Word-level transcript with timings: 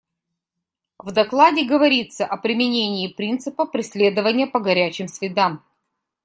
В 0.97 1.11
докладе 1.11 1.63
говорится 1.63 2.25
о 2.25 2.35
применении 2.37 3.13
принципа 3.13 3.67
«преследования 3.67 4.47
по 4.47 4.59
горячим 4.59 5.07
следам». 5.07 5.63